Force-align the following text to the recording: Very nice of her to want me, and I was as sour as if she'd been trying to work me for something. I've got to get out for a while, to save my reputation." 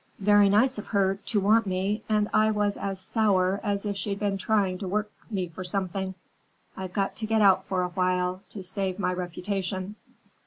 Very 0.17 0.49
nice 0.49 0.79
of 0.79 0.87
her 0.87 1.17
to 1.27 1.39
want 1.39 1.67
me, 1.67 2.01
and 2.09 2.27
I 2.33 2.49
was 2.49 2.75
as 2.75 2.99
sour 2.99 3.59
as 3.63 3.85
if 3.85 3.95
she'd 3.95 4.17
been 4.17 4.35
trying 4.39 4.79
to 4.79 4.87
work 4.87 5.11
me 5.29 5.47
for 5.47 5.63
something. 5.63 6.15
I've 6.75 6.91
got 6.93 7.15
to 7.17 7.27
get 7.27 7.43
out 7.43 7.65
for 7.67 7.83
a 7.83 7.89
while, 7.89 8.41
to 8.49 8.63
save 8.63 8.97
my 8.97 9.13
reputation." 9.13 9.95